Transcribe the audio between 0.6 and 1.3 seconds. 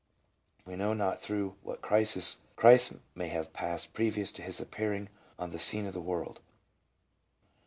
We know not